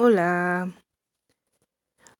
[0.00, 0.72] Hola.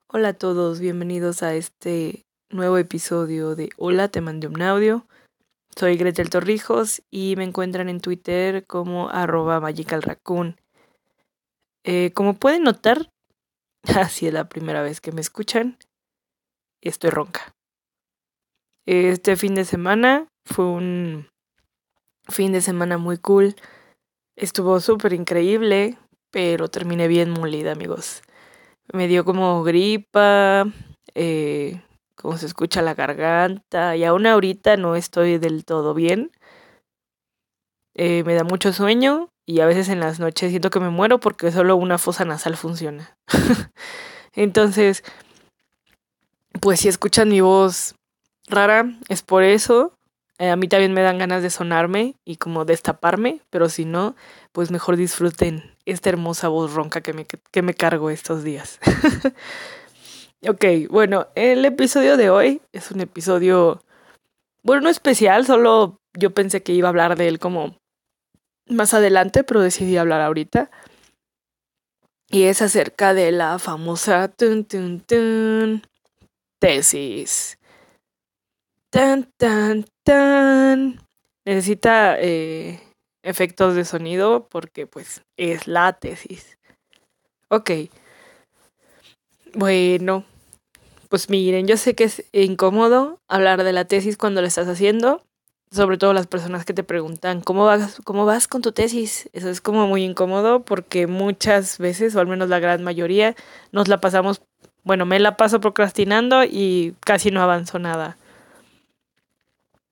[0.08, 5.06] Hola a todos, bienvenidos a este nuevo episodio de Hola, te mandé un audio.
[5.77, 10.61] Soy Gretel Torrijos y me encuentran en Twitter como arroba magicalraccoon.
[11.85, 13.12] Eh, como pueden notar,
[13.96, 15.79] así es la primera vez que me escuchan,
[16.82, 17.54] estoy ronca.
[18.86, 21.29] Este fin de semana fue un
[22.26, 23.54] fin de semana muy cool.
[24.34, 25.96] Estuvo súper increíble,
[26.30, 28.22] pero terminé bien molida, amigos.
[28.92, 30.66] Me dio como gripa,
[31.14, 31.82] eh,
[32.14, 36.30] como se escucha la garganta, y aún ahorita no estoy del todo bien.
[37.95, 41.19] Eh, me da mucho sueño y a veces en las noches siento que me muero
[41.19, 43.16] porque solo una fosa nasal funciona.
[44.34, 45.02] Entonces,
[46.60, 47.95] pues si escuchan mi voz
[48.47, 49.95] rara, es por eso.
[50.38, 54.14] Eh, a mí también me dan ganas de sonarme y como destaparme, pero si no,
[54.52, 58.78] pues mejor disfruten esta hermosa voz ronca que me, que me cargo estos días.
[60.47, 63.83] ok, bueno, el episodio de hoy es un episodio,
[64.62, 67.78] bueno, no especial, solo yo pensé que iba a hablar de él como
[68.69, 70.70] más adelante, pero decidí hablar ahorita.
[72.31, 74.31] Y es acerca de la famosa
[76.59, 77.59] tesis.
[78.91, 81.00] Tan, tan, tan.
[81.47, 82.88] Necesita eh,
[83.22, 86.58] efectos de sonido porque pues es la tesis.
[87.48, 87.70] Ok.
[89.55, 90.25] Bueno,
[91.08, 95.22] pues miren, yo sé que es incómodo hablar de la tesis cuando la estás haciendo,
[95.70, 99.28] sobre todo las personas que te preguntan, ¿cómo vas, cómo vas con tu tesis?
[99.32, 103.34] Eso es como muy incómodo porque muchas veces, o al menos la gran mayoría,
[103.72, 104.42] nos la pasamos,
[104.84, 108.19] bueno, me la paso procrastinando y casi no avanzo nada.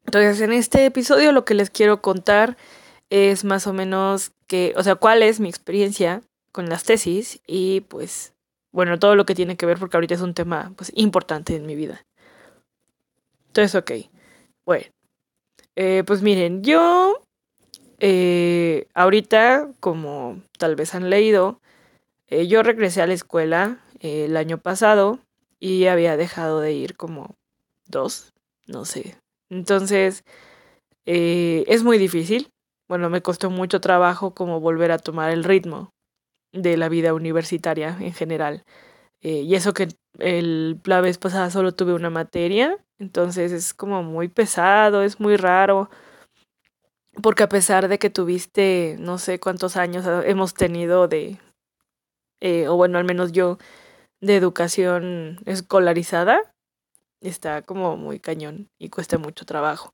[0.05, 2.57] Entonces, en este episodio lo que les quiero contar
[3.11, 7.83] es más o menos que, o sea, cuál es mi experiencia con las tesis y
[7.83, 8.35] pues,
[8.73, 11.67] bueno, todo lo que tiene que ver porque ahorita es un tema pues importante en
[11.67, 12.05] mi vida.
[13.49, 13.93] Entonces, ok.
[14.65, 14.87] Bueno,
[15.77, 17.23] eh, pues miren, yo
[18.01, 21.61] eh, ahorita, como tal vez han leído,
[22.29, 25.21] eh, yo regresé a la escuela el año pasado
[25.61, 27.37] y había dejado de ir como
[27.87, 28.35] dos,
[28.67, 29.17] no sé,
[29.49, 30.25] entonces,
[31.05, 32.51] es muy difícil.
[32.89, 35.91] Bueno, me costó mucho trabajo como volver a tomar el ritmo
[36.53, 38.65] de la vida universitaria en general.
[39.23, 39.89] Eh, y eso que
[40.19, 45.37] el, la vez pasada solo tuve una materia, entonces es como muy pesado, es muy
[45.37, 45.91] raro.
[47.23, 51.39] Porque a pesar de que tuviste, no sé cuántos años hemos tenido de,
[52.41, 53.59] eh, o bueno, al menos yo,
[54.21, 56.41] de educación escolarizada,
[57.21, 59.93] está como muy cañón y cuesta mucho trabajo.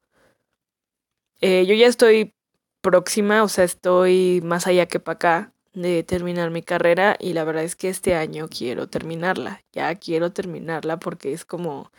[1.41, 2.35] Eh, yo ya estoy
[2.83, 7.45] próxima, o sea, estoy más allá que para acá de terminar mi carrera y la
[7.45, 11.91] verdad es que este año quiero terminarla, ya quiero terminarla porque es como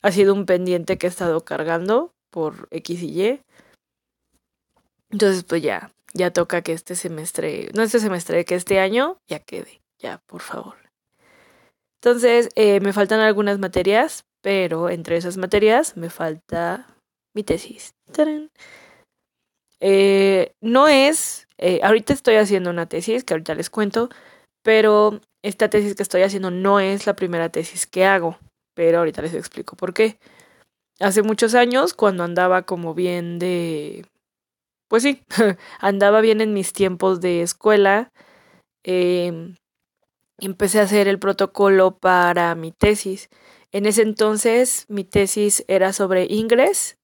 [0.00, 3.40] ha sido un pendiente que he estado cargando por X y Y.
[5.10, 9.40] Entonces, pues ya, ya toca que este semestre, no este semestre, que este año ya
[9.40, 10.76] quede, ya, por favor.
[12.00, 16.96] Entonces, eh, me faltan algunas materias, pero entre esas materias me falta
[17.34, 17.94] mi tesis.
[19.84, 24.10] Eh, no es, eh, ahorita estoy haciendo una tesis que ahorita les cuento,
[24.62, 28.38] pero esta tesis que estoy haciendo no es la primera tesis que hago,
[28.74, 30.18] pero ahorita les explico por qué.
[31.00, 34.06] Hace muchos años, cuando andaba como bien de...
[34.88, 35.24] Pues sí,
[35.80, 38.12] andaba bien en mis tiempos de escuela,
[38.84, 39.52] eh,
[40.38, 43.30] empecé a hacer el protocolo para mi tesis.
[43.72, 46.98] En ese entonces mi tesis era sobre Ingress.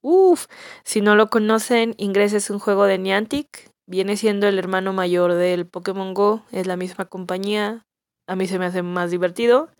[0.00, 0.46] Uf,
[0.84, 3.70] si no lo conocen, Ingress es un juego de Niantic.
[3.86, 6.44] Viene siendo el hermano mayor del Pokémon Go.
[6.52, 7.84] Es la misma compañía.
[8.26, 9.70] A mí se me hace más divertido.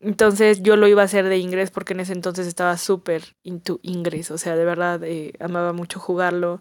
[0.00, 3.80] Entonces yo lo iba a hacer de Ingress porque en ese entonces estaba súper into
[3.82, 4.30] Ingress.
[4.30, 6.60] O sea, de verdad eh, amaba mucho jugarlo.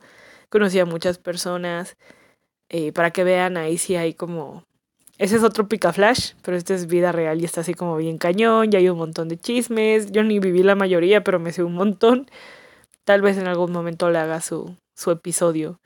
[0.49, 1.95] Conocía a muchas personas.
[2.69, 4.63] Eh, para que vean, ahí sí hay como
[5.17, 8.17] ese es otro Pica Flash, pero este es vida real y está así como bien
[8.17, 8.69] cañón.
[8.71, 10.11] Ya hay un montón de chismes.
[10.11, 12.29] Yo ni viví la mayoría, pero me sé un montón.
[13.05, 15.79] Tal vez en algún momento le haga su, su episodio.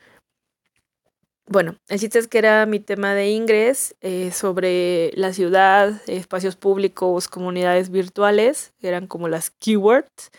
[1.46, 6.56] Bueno, el chiste es que era mi tema de ingres eh, sobre la ciudad, espacios
[6.56, 8.74] públicos, comunidades virtuales.
[8.82, 10.32] Eran como las keywords.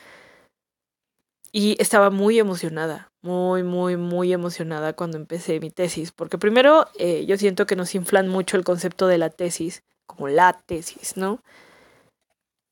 [1.52, 7.26] Y estaba muy emocionada muy, muy, muy emocionada cuando empecé mi tesis, porque primero eh,
[7.26, 11.42] yo siento que nos inflan mucho el concepto de la tesis, como la tesis, ¿no?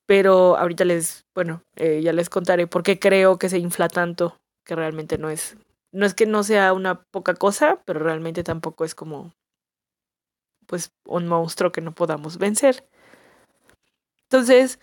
[0.05, 4.39] Pero ahorita les, bueno, eh, ya les contaré por qué creo que se infla tanto,
[4.65, 5.55] que realmente no es,
[5.91, 9.33] no es que no sea una poca cosa, pero realmente tampoco es como
[10.65, 12.87] pues un monstruo que no podamos vencer.
[14.23, 14.79] Entonces,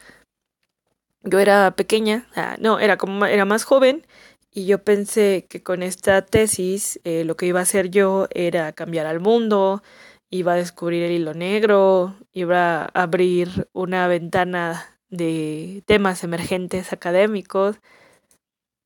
[1.26, 4.06] yo era pequeña, ah, no, era como era más joven
[4.52, 8.72] y yo pensé que con esta tesis eh, lo que iba a hacer yo era
[8.72, 9.82] cambiar al mundo,
[10.30, 17.76] iba a descubrir el hilo negro, iba a abrir una ventana de temas emergentes académicos,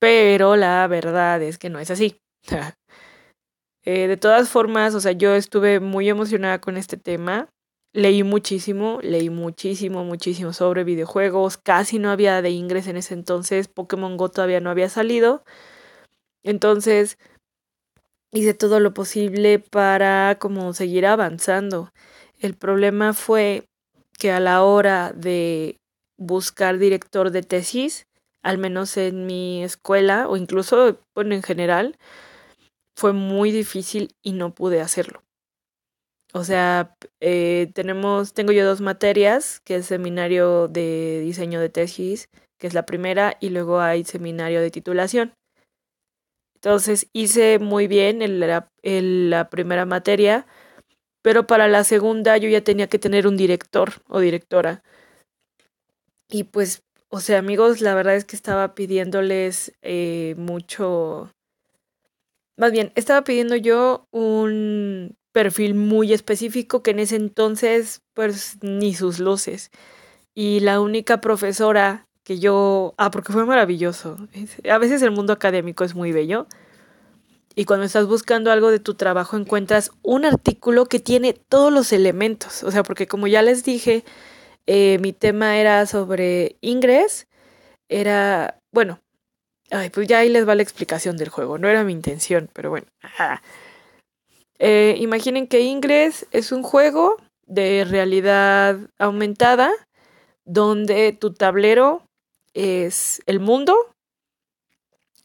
[0.01, 2.21] pero la verdad es que no es así.
[3.83, 7.49] Eh, de todas formas, o sea, yo estuve muy emocionada con este tema.
[7.93, 11.57] Leí muchísimo, leí muchísimo, muchísimo sobre videojuegos.
[11.57, 13.67] Casi no había de ingres en ese entonces.
[13.67, 15.43] Pokémon Go todavía no había salido.
[16.45, 17.19] Entonces,
[18.33, 21.91] hice todo lo posible para como seguir avanzando.
[22.39, 23.65] El problema fue
[24.19, 25.77] que a la hora de
[26.17, 28.07] buscar director de tesis,
[28.43, 31.97] al menos en mi escuela o incluso bueno, en general,
[32.97, 35.23] fue muy difícil y no pude hacerlo.
[36.33, 42.29] O sea, eh, tenemos, tengo yo dos materias, que es seminario de diseño de tesis,
[42.59, 45.35] que es la primera, y luego hay seminario de titulación.
[46.55, 48.39] Entonces hice muy bien en
[49.31, 50.47] la, primera materia,
[51.23, 54.83] pero para la segunda yo ya tenía que tener un director o directora.
[56.29, 61.33] Y pues, o sea, amigos, la verdad es que estaba pidiéndoles eh, mucho...
[62.57, 68.95] Más bien, estaba pidiendo yo un perfil muy específico que en ese entonces, pues, ni
[68.95, 69.71] sus luces.
[70.35, 74.17] Y la única profesora que yo, ah, porque fue maravilloso.
[74.71, 76.47] A veces el mundo académico es muy bello.
[77.55, 81.93] Y cuando estás buscando algo de tu trabajo encuentras un artículo que tiene todos los
[81.93, 82.63] elementos.
[82.63, 84.05] O sea, porque como ya les dije,
[84.67, 87.27] eh, mi tema era sobre Ingress.
[87.89, 89.01] Era, bueno,
[89.71, 91.59] ay, pues ya ahí les va la explicación del juego.
[91.59, 92.87] No era mi intención, pero bueno.
[94.63, 97.17] Eh, imaginen que Ingress es un juego
[97.47, 99.73] de realidad aumentada
[100.45, 102.05] donde tu tablero
[102.53, 103.75] es el mundo.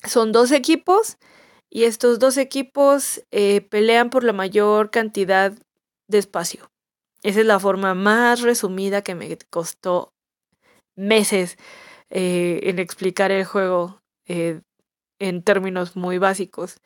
[0.04, 1.18] Son dos equipos
[1.70, 5.52] y estos dos equipos eh, pelean por la mayor cantidad
[6.08, 6.70] de espacio.
[7.22, 10.14] Esa es la forma más resumida que me costó
[10.96, 11.58] meses
[12.10, 14.62] eh, en explicar el juego eh,
[15.20, 16.78] en términos muy básicos.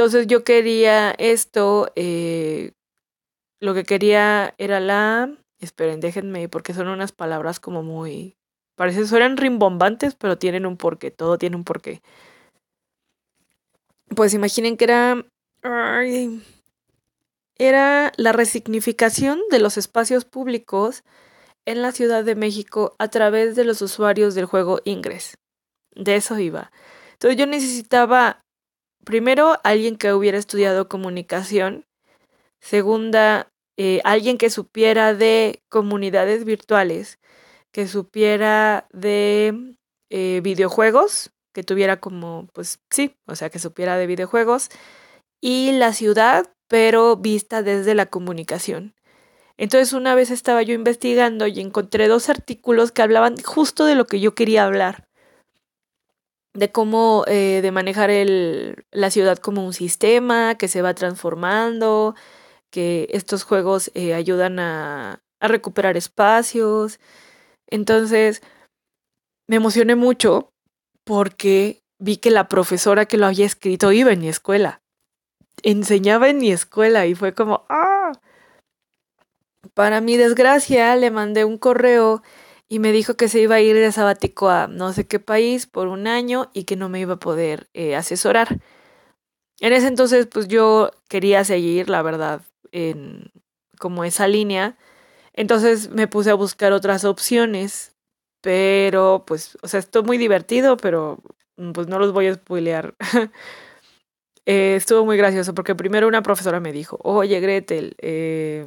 [0.00, 5.36] Entonces yo quería esto, lo que quería era la...
[5.58, 8.34] Esperen, déjenme, porque son unas palabras como muy
[8.76, 12.00] Parece suenan rimbombantes, pero tienen un porqué, todo tiene un porqué.
[14.16, 15.26] Pues imaginen que era...
[17.58, 21.04] era la resignificación de los espacios públicos
[21.66, 25.36] en la Ciudad de México a través de los usuarios del juego Ingress.
[25.94, 26.72] De eso iba.
[27.12, 28.40] Entonces yo necesitaba,
[29.04, 31.86] primero, alguien que hubiera estudiado comunicación.
[32.60, 37.18] Segunda, eh, alguien que supiera de comunidades virtuales
[37.72, 39.76] que supiera de
[40.10, 44.68] eh, videojuegos, que tuviera como, pues sí, o sea, que supiera de videojuegos,
[45.40, 48.94] y la ciudad, pero vista desde la comunicación.
[49.56, 54.06] Entonces una vez estaba yo investigando y encontré dos artículos que hablaban justo de lo
[54.06, 55.06] que yo quería hablar,
[56.54, 62.14] de cómo eh, de manejar el, la ciudad como un sistema que se va transformando,
[62.70, 66.98] que estos juegos eh, ayudan a, a recuperar espacios,
[67.70, 68.42] entonces,
[69.48, 70.52] me emocioné mucho
[71.04, 74.82] porque vi que la profesora que lo había escrito iba en mi escuela.
[75.62, 78.12] Enseñaba en mi escuela y fue como, ¡ah!
[79.74, 82.22] Para mi desgracia, le mandé un correo
[82.70, 85.66] y me dijo que se iba a ir de sabático a no sé qué país
[85.66, 88.60] por un año y que no me iba a poder eh, asesorar.
[89.60, 92.40] En ese entonces, pues yo quería seguir, la verdad,
[92.72, 93.30] en
[93.78, 94.78] como esa línea
[95.32, 97.94] entonces me puse a buscar otras opciones,
[98.42, 101.22] pero pues, o sea, estuvo muy divertido, pero
[101.56, 102.94] mm, pues no los voy a spoilear.
[104.46, 108.66] eh, estuvo muy gracioso porque primero una profesora me dijo, oye Gretel, eh,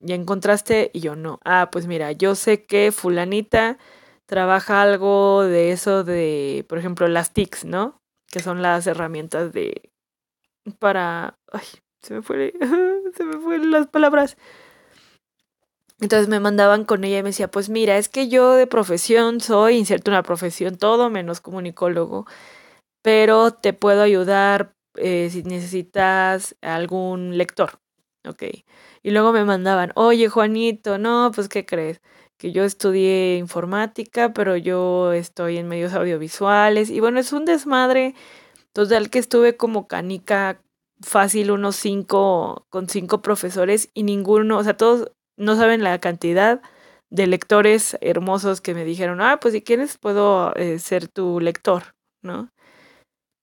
[0.00, 0.90] ¿ya encontraste?
[0.92, 1.40] Y yo no.
[1.44, 3.78] Ah, pues mira, yo sé que fulanita
[4.26, 8.00] trabaja algo de eso de, por ejemplo, las TICs, ¿no?
[8.30, 9.90] Que son las herramientas de...
[10.78, 11.38] para...
[11.52, 11.66] Ay,
[12.02, 12.54] se me fue...
[13.16, 14.36] se me fueron las palabras
[16.00, 19.40] entonces me mandaban con ella y me decía, pues mira, es que yo de profesión
[19.40, 22.26] soy, inserto una profesión, todo menos comunicólogo,
[23.02, 27.80] pero te puedo ayudar eh, si necesitas algún lector,
[28.26, 28.44] ¿ok?
[29.02, 32.00] Y luego me mandaban, oye Juanito, no, pues ¿qué crees?
[32.38, 38.14] Que yo estudié informática, pero yo estoy en medios audiovisuales y bueno, es un desmadre
[38.72, 40.62] total que estuve como canica
[41.02, 46.60] fácil unos cinco, con cinco profesores y ninguno, o sea, todos no saben la cantidad
[47.10, 51.94] de lectores hermosos que me dijeron, ah, pues si quieres puedo eh, ser tu lector,
[52.22, 52.50] ¿no?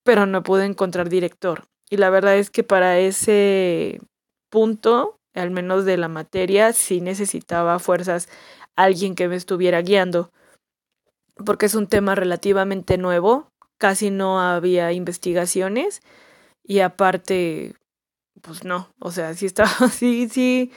[0.04, 1.66] Pero no pude encontrar director.
[1.90, 4.00] Y la verdad es que para ese
[4.50, 8.30] punto, al menos de la materia, sí necesitaba fuerzas
[8.76, 10.32] alguien que me estuviera guiando,
[11.46, 16.02] porque es un tema relativamente nuevo, casi no había investigaciones
[16.64, 17.76] y aparte,
[18.42, 20.72] pues no, o sea, sí estaba, sí, sí,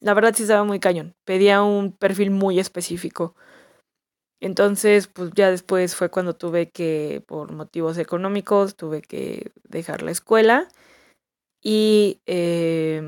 [0.00, 3.34] la verdad sí estaba muy cañón, pedía un perfil muy específico.
[4.40, 10.10] Entonces, pues ya después fue cuando tuve que, por motivos económicos, tuve que dejar la
[10.10, 10.68] escuela
[11.62, 13.02] y eh,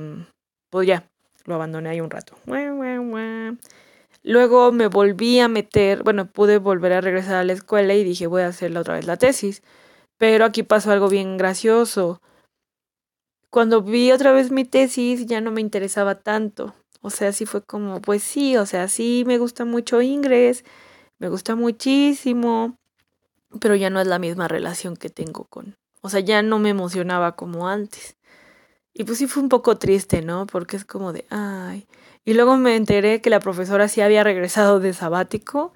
[0.70, 1.08] pues ya,
[1.44, 2.34] lo abandoné ahí un rato.
[4.22, 8.26] Luego me volví a meter, bueno, pude volver a regresar a la escuela y dije
[8.26, 9.62] voy a hacer otra vez la tesis.
[10.18, 12.20] Pero aquí pasó algo bien gracioso.
[13.50, 16.74] Cuando vi otra vez mi tesis ya no me interesaba tanto.
[17.00, 20.64] O sea, sí fue como, pues sí, o sea, sí me gusta mucho inglés,
[21.18, 22.76] me gusta muchísimo,
[23.60, 26.70] pero ya no es la misma relación que tengo con, o sea, ya no me
[26.70, 28.17] emocionaba como antes.
[28.98, 30.46] Y pues sí fue un poco triste, ¿no?
[30.46, 31.86] Porque es como de, ay.
[32.24, 35.72] Y luego me enteré que la profesora sí había regresado de sabático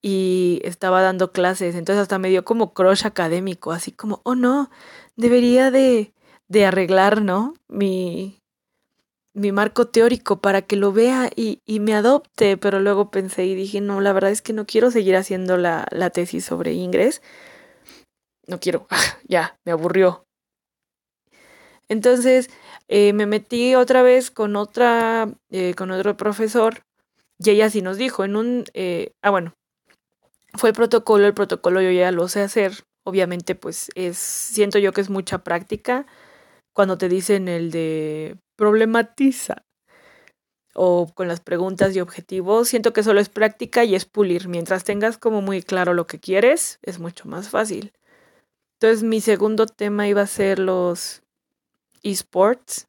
[0.00, 4.70] y estaba dando clases, entonces hasta me dio como crush académico, así como, oh no,
[5.16, 6.12] debería de,
[6.48, 7.54] de arreglar, ¿no?
[7.68, 8.38] Mi,
[9.34, 13.56] mi marco teórico para que lo vea y, y, me adopte, pero luego pensé y
[13.56, 17.22] dije, no, la verdad es que no quiero seguir haciendo la, la tesis sobre inglés.
[18.46, 18.86] No quiero,
[19.28, 20.26] ya, me aburrió.
[21.88, 22.50] Entonces
[22.88, 26.82] eh, me metí otra vez con otra, eh, con otro profesor
[27.38, 29.54] y ella sí nos dijo en un, eh, ah bueno,
[30.54, 34.92] fue el protocolo, el protocolo yo ya lo sé hacer, obviamente pues es, siento yo
[34.92, 36.06] que es mucha práctica
[36.72, 39.64] cuando te dicen el de problematiza
[40.74, 44.48] o con las preguntas y objetivos, siento que solo es práctica y es pulir.
[44.48, 47.92] Mientras tengas como muy claro lo que quieres, es mucho más fácil.
[48.80, 51.22] Entonces mi segundo tema iba a ser los
[52.02, 52.86] esports,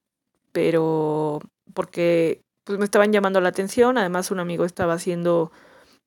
[0.51, 1.39] pero
[1.73, 5.51] porque pues me estaban llamando la atención, además un amigo estaba haciendo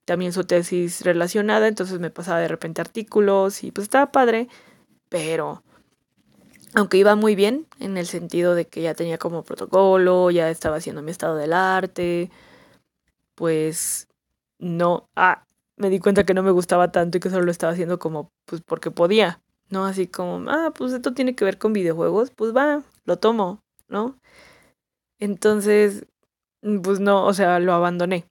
[0.06, 4.48] también su tesis relacionada, entonces me pasaba de repente artículos y pues estaba padre,
[5.08, 5.62] pero
[6.74, 10.76] aunque iba muy bien en el sentido de que ya tenía como protocolo, ya estaba
[10.76, 12.30] haciendo mi estado del arte,
[13.34, 14.08] pues
[14.58, 15.44] no, ah,
[15.76, 18.30] me di cuenta que no me gustaba tanto y que solo lo estaba haciendo como
[18.46, 19.84] pues porque podía, ¿no?
[19.86, 24.16] Así como, ah, pues esto tiene que ver con videojuegos, pues va, lo tomo, ¿no?
[25.18, 26.06] Entonces,
[26.82, 28.26] pues no, o sea, lo abandoné.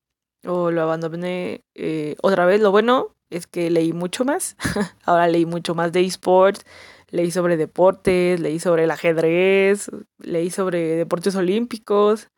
[0.45, 2.61] O lo abandoné eh, otra vez.
[2.61, 4.55] Lo bueno es que leí mucho más.
[5.05, 6.65] Ahora leí mucho más de esports.
[7.09, 9.89] Leí sobre deportes, leí sobre el ajedrez,
[10.19, 12.29] leí sobre deportes olímpicos.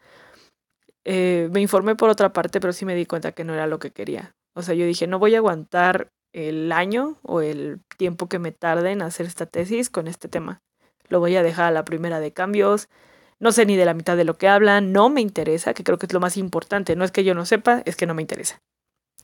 [1.05, 3.79] Eh, me informé por otra parte, pero sí me di cuenta que no era lo
[3.79, 4.35] que quería.
[4.55, 8.51] O sea, yo dije, no voy a aguantar el año o el tiempo que me
[8.51, 10.62] tarde en hacer esta tesis con este tema.
[11.10, 12.89] Lo voy a dejar a la primera de cambios.
[13.39, 15.98] No sé ni de la mitad de lo que hablan, no me interesa, que creo
[15.98, 16.96] que es lo más importante.
[16.96, 18.62] No es que yo no sepa, es que no me interesa.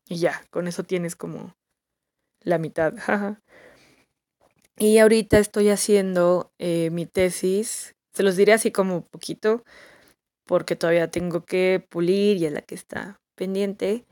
[0.08, 1.56] Y ya, con eso tienes como
[2.42, 2.94] la mitad.
[4.78, 7.96] y ahorita estoy haciendo eh, mi tesis.
[8.14, 9.64] Se los diré así como poquito,
[10.46, 14.06] porque todavía tengo que pulir y es la que está pendiente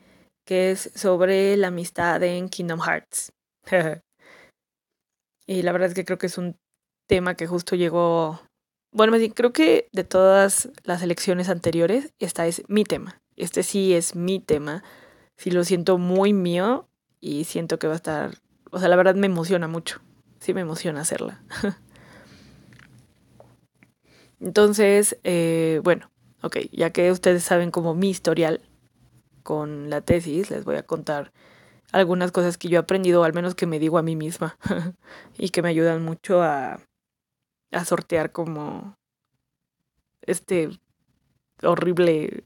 [0.51, 3.31] que es sobre la amistad en Kingdom Hearts.
[5.47, 6.57] y la verdad es que creo que es un
[7.07, 8.41] tema que justo llegó,
[8.93, 13.21] bueno, creo que de todas las elecciones anteriores, esta es mi tema.
[13.37, 14.83] Este sí es mi tema.
[15.37, 16.89] Sí lo siento muy mío
[17.21, 18.37] y siento que va a estar,
[18.71, 20.01] o sea, la verdad me emociona mucho.
[20.41, 21.41] Sí me emociona hacerla.
[24.41, 28.59] Entonces, eh, bueno, ok, ya que ustedes saben como mi historial,
[29.41, 31.31] con la tesis les voy a contar
[31.91, 34.57] algunas cosas que yo he aprendido, al menos que me digo a mí misma,
[35.37, 36.79] y que me ayudan mucho a,
[37.71, 38.97] a sortear como
[40.21, 40.69] este
[41.63, 42.45] horrible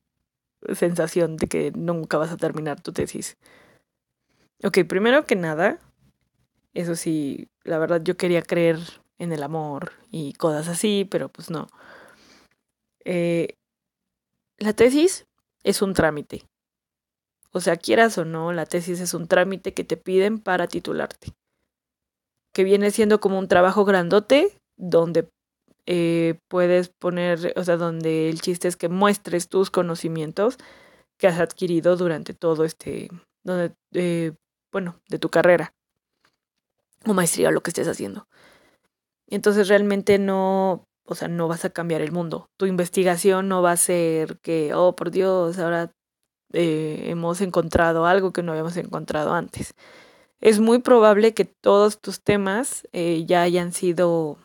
[0.74, 3.38] sensación de que nunca vas a terminar tu tesis.
[4.64, 5.80] Ok, primero que nada,
[6.74, 8.80] eso sí, la verdad yo quería creer
[9.20, 11.68] en el amor y cosas así, pero pues no.
[13.04, 13.56] Eh,
[14.58, 15.28] la tesis
[15.64, 16.44] es un trámite.
[17.56, 21.32] O sea, quieras o no, la tesis es un trámite que te piden para titularte.
[22.52, 25.30] Que viene siendo como un trabajo grandote donde
[25.86, 30.58] eh, puedes poner, o sea, donde el chiste es que muestres tus conocimientos
[31.16, 33.08] que has adquirido durante todo este,
[33.46, 34.34] donde, eh,
[34.70, 35.74] bueno, de tu carrera
[37.06, 38.28] o maestría o lo que estés haciendo.
[39.28, 42.50] Entonces realmente no, o sea, no vas a cambiar el mundo.
[42.58, 45.94] Tu investigación no va a ser que, oh, por Dios, ahora
[46.54, 49.74] eh, hemos encontrado algo que no habíamos encontrado antes.
[50.42, 54.38] Es muy probable que todos tus temas eh, ya hayan sido,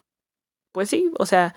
[0.73, 1.55] pues sí, o sea,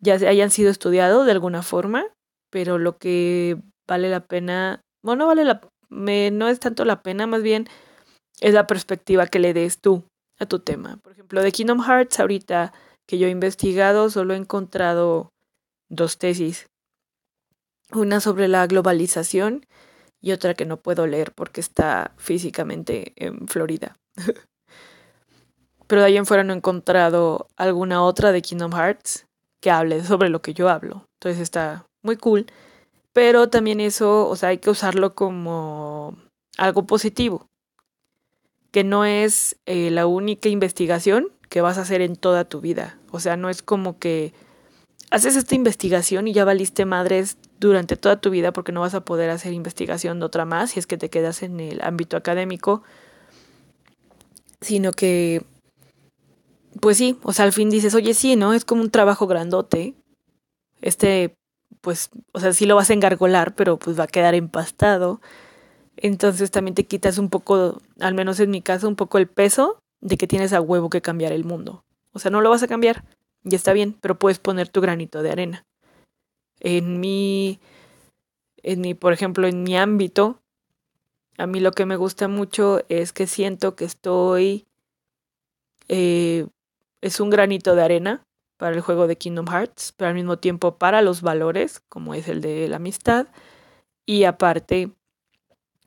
[0.00, 2.06] ya hayan sido estudiados de alguna forma,
[2.50, 3.56] pero lo que
[3.88, 7.66] vale la pena, bueno, no vale la, me, no es tanto la pena, más bien
[8.40, 10.04] es la perspectiva que le des tú
[10.38, 10.98] a tu tema.
[11.02, 12.72] Por ejemplo, de Kingdom Hearts, ahorita
[13.08, 15.30] que yo he investigado, solo he encontrado
[15.88, 16.66] dos tesis.
[17.92, 19.66] Una sobre la globalización
[20.20, 23.96] y otra que no puedo leer porque está físicamente en Florida.
[25.86, 29.26] Pero de ahí en fuera no he encontrado alguna otra de Kingdom Hearts
[29.60, 31.06] que hable sobre lo que yo hablo.
[31.14, 32.46] Entonces está muy cool.
[33.12, 36.16] Pero también eso, o sea, hay que usarlo como
[36.58, 37.46] algo positivo.
[38.70, 42.98] Que no es eh, la única investigación que vas a hacer en toda tu vida.
[43.10, 44.34] O sea, no es como que
[45.10, 49.04] haces esta investigación y ya valiste madres durante toda tu vida porque no vas a
[49.04, 52.82] poder hacer investigación de otra más si es que te quedas en el ámbito académico,
[54.60, 55.44] sino que,
[56.80, 58.54] pues sí, o sea, al fin dices, oye, sí, ¿no?
[58.54, 59.94] Es como un trabajo grandote.
[60.80, 61.34] Este,
[61.80, 65.20] pues, o sea, sí lo vas a engargolar, pero pues va a quedar empastado.
[65.96, 69.80] Entonces también te quitas un poco, al menos en mi caso, un poco el peso
[70.00, 71.84] de que tienes a huevo que cambiar el mundo.
[72.12, 73.04] O sea, no lo vas a cambiar,
[73.44, 75.64] y está bien, pero puedes poner tu granito de arena.
[76.60, 77.60] En mi,
[78.62, 80.40] en mi, por ejemplo, en mi ámbito,
[81.38, 84.66] a mí lo que me gusta mucho es que siento que estoy,
[85.88, 86.46] eh,
[87.00, 88.22] es un granito de arena
[88.56, 92.28] para el juego de Kingdom Hearts, pero al mismo tiempo para los valores, como es
[92.28, 93.28] el de la amistad,
[94.04, 94.90] y aparte,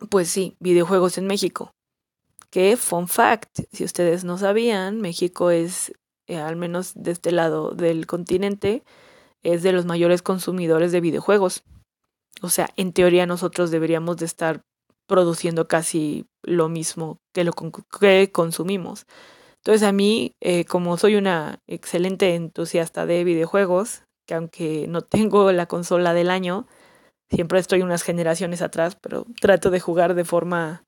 [0.09, 1.73] pues sí, videojuegos en México.
[2.49, 5.93] Que, fun fact, si ustedes no sabían, México es,
[6.27, 8.83] eh, al menos de este lado del continente,
[9.43, 11.63] es de los mayores consumidores de videojuegos.
[12.41, 14.61] O sea, en teoría nosotros deberíamos de estar
[15.07, 17.53] produciendo casi lo mismo que lo
[17.99, 19.05] que consumimos.
[19.57, 25.51] Entonces a mí, eh, como soy una excelente entusiasta de videojuegos, que aunque no tengo
[25.51, 26.67] la consola del año,
[27.29, 30.83] siempre estoy unas generaciones atrás, pero trato de jugar de forma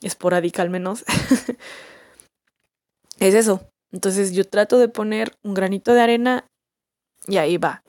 [0.00, 1.04] esporádica al menos,
[3.18, 3.68] es eso.
[3.92, 6.46] Entonces yo trato de poner un granito de arena
[7.26, 7.82] y ahí va.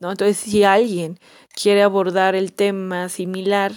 [0.00, 0.10] ¿no?
[0.10, 1.18] Entonces si alguien
[1.54, 3.72] quiere abordar el tema similar,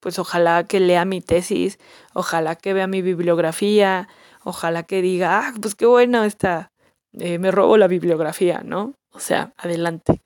[0.00, 1.78] pues ojalá que lea mi tesis,
[2.14, 4.08] ojalá que vea mi bibliografía,
[4.44, 6.70] ojalá que diga, ah, pues qué bueno está,
[7.14, 8.94] eh, me robo la bibliografía, ¿no?
[9.12, 10.22] O sea, adelante.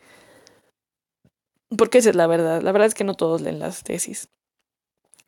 [1.76, 2.60] Porque esa es la verdad.
[2.62, 4.28] La verdad es que no todos leen las tesis.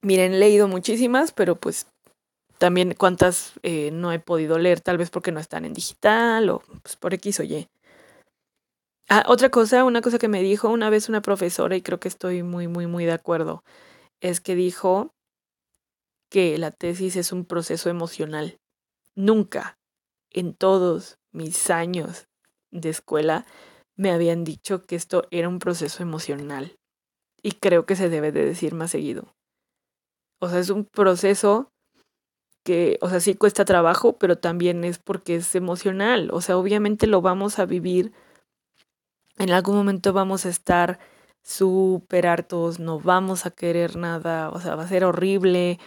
[0.03, 1.87] Miren, he leído muchísimas, pero pues
[2.59, 6.63] también cuántas eh, no he podido leer, tal vez porque no están en digital o
[6.83, 7.69] pues, por X o Y.
[9.09, 12.09] Ah, otra cosa, una cosa que me dijo una vez una profesora, y creo que
[12.09, 13.63] estoy muy, muy, muy de acuerdo,
[14.21, 15.13] es que dijo
[16.33, 18.59] que la tesis es un proceso emocional.
[19.15, 19.79] Nunca
[20.31, 22.27] en todos mis años
[22.73, 23.47] de escuela
[23.97, 26.77] me habían dicho que esto era un proceso emocional.
[27.43, 29.35] Y creo que se debe de decir más seguido.
[30.41, 31.71] O sea, es un proceso
[32.65, 36.31] que, o sea, sí cuesta trabajo, pero también es porque es emocional.
[36.33, 38.13] O sea, obviamente lo vamos a vivir.
[39.39, 40.99] En algún momento vamos a estar
[41.43, 45.79] súper hartos, no vamos a querer nada, o sea, va a ser horrible.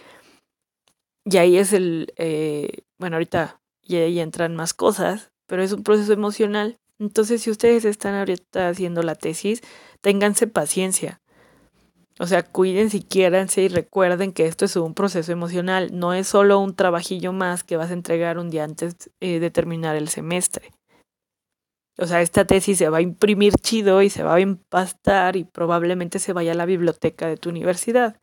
[1.24, 6.12] Y ahí es el, eh, bueno, ahorita ya entran más cosas, pero es un proceso
[6.12, 6.78] emocional.
[6.98, 9.62] Entonces, si ustedes están ahorita haciendo la tesis,
[10.00, 11.20] ténganse paciencia.
[12.20, 16.26] O sea, cuídense y quiéranse y recuerden que esto es un proceso emocional, no es
[16.26, 20.08] solo un trabajillo más que vas a entregar un día antes eh, de terminar el
[20.08, 20.72] semestre.
[21.98, 25.44] O sea, esta tesis se va a imprimir chido y se va a empastar y
[25.44, 28.16] probablemente se vaya a la biblioteca de tu universidad.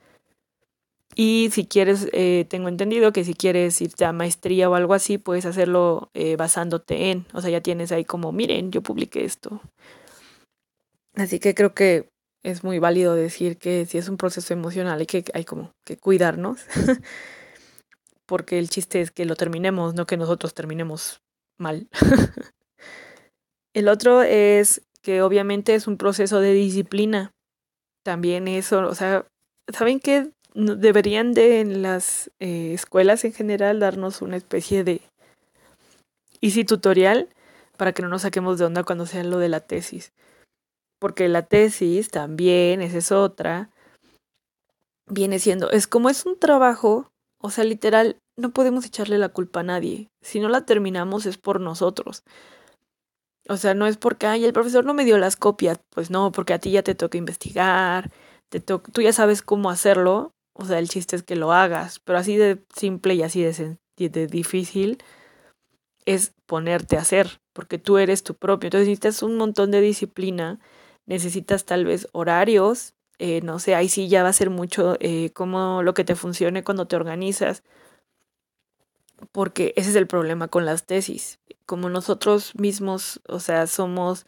[1.14, 5.18] Y si quieres, eh, tengo entendido que si quieres irte a maestría o algo así,
[5.18, 9.62] puedes hacerlo eh, basándote en, o sea, ya tienes ahí como, miren, yo publiqué esto.
[11.16, 12.10] Así que creo que
[12.44, 15.98] es muy válido decir que si es un proceso emocional hay que, hay como que
[15.98, 16.66] cuidarnos,
[18.26, 21.22] porque el chiste es que lo terminemos, no que nosotros terminemos
[21.58, 21.88] mal.
[23.76, 27.32] el otro es que obviamente es un proceso de disciplina.
[28.04, 29.28] También eso, o sea,
[29.72, 30.32] ¿saben qué?
[30.56, 35.02] Deberían de en las eh, escuelas en general darnos una especie de
[36.42, 37.30] easy tutorial
[37.78, 40.12] para que no nos saquemos de onda cuando sea lo de la tesis
[41.00, 43.70] porque la tesis también, esa es otra,
[45.08, 49.60] viene siendo, es como es un trabajo, o sea, literal, no podemos echarle la culpa
[49.60, 50.10] a nadie.
[50.24, 52.24] Si no la terminamos es por nosotros.
[53.48, 55.80] O sea, no es porque, ay, el profesor no me dio las copias.
[55.92, 58.12] Pues no, porque a ti ya te toca investigar,
[58.50, 60.34] te tú ya sabes cómo hacerlo.
[60.54, 62.00] O sea, el chiste es que lo hagas.
[62.00, 65.00] Pero así de simple y así de, de difícil
[66.06, 68.68] es ponerte a hacer, porque tú eres tu propio.
[68.68, 70.60] Entonces necesitas un montón de disciplina,
[71.06, 75.32] necesitas tal vez horarios, eh, no sé, ahí sí ya va a ser mucho eh,
[75.32, 77.64] como lo que te funcione cuando te organizas,
[79.32, 81.40] porque ese es el problema con las tesis.
[81.66, 84.26] Como nosotros mismos, o sea, somos,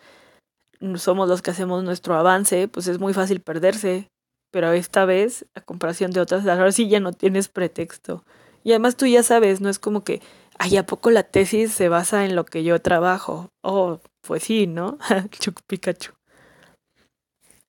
[0.96, 4.10] somos los que hacemos nuestro avance, pues es muy fácil perderse,
[4.52, 8.24] pero esta vez, a comparación de otras, ahora sí ya no tienes pretexto.
[8.64, 10.22] Y además tú ya sabes, no es como que,
[10.58, 13.50] ay, ¿a poco la tesis se basa en lo que yo trabajo?
[13.62, 14.98] Oh, pues sí, ¿no?
[15.40, 16.14] Chuc Pikachu.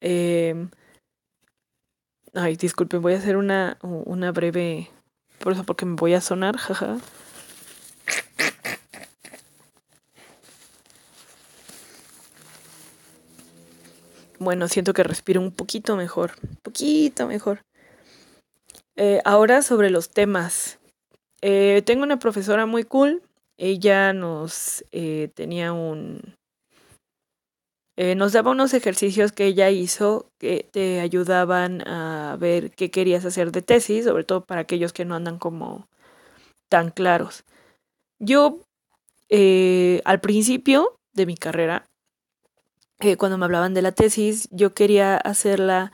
[0.01, 0.69] Eh,
[2.35, 4.91] ay, disculpen, voy a hacer una, una breve...
[5.41, 6.99] Por eso, porque me voy a sonar, jaja.
[14.39, 17.63] Bueno, siento que respiro un poquito mejor, un poquito mejor.
[18.97, 20.79] Eh, ahora sobre los temas.
[21.41, 23.23] Eh, tengo una profesora muy cool.
[23.57, 26.38] Ella nos eh, tenía un...
[28.17, 33.51] nos daba unos ejercicios que ella hizo que te ayudaban a ver qué querías hacer
[33.51, 35.89] de tesis, sobre todo para aquellos que no andan como
[36.69, 37.45] tan claros.
[38.21, 38.61] Yo,
[39.31, 41.87] al principio de mi carrera,
[43.19, 45.93] cuando me hablaban de la tesis, yo quería hacerla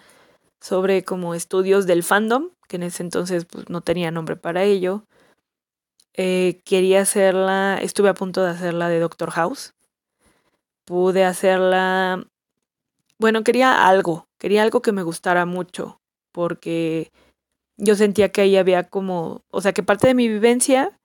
[0.60, 5.04] sobre como estudios del fandom, que en ese entonces pues, no tenía nombre para ello.
[6.14, 9.74] Eh, quería hacerla, estuve a punto de hacerla de Doctor House.
[10.84, 12.26] Pude hacerla,
[13.18, 16.00] bueno, quería algo, quería algo que me gustara mucho,
[16.32, 17.10] porque
[17.76, 20.98] yo sentía que ahí había como, o sea, que parte de mi vivencia